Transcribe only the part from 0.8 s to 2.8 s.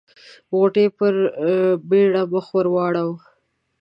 په بيړه مخ ور